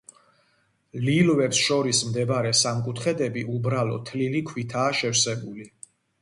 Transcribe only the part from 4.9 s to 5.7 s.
შევსებული.